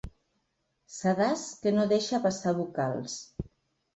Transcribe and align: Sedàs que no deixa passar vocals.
Sedàs 0.93 1.43
que 1.67 1.75
no 1.77 1.85
deixa 1.93 2.21
passar 2.25 2.53
vocals. 2.61 3.19